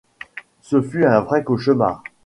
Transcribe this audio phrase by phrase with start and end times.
[0.61, 2.01] Ce fut un vrai cauchemar.